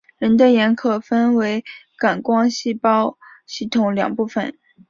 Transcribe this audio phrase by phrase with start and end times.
[0.17, 1.63] 人的眼可分为
[1.95, 4.57] 感光细胞系统两部分。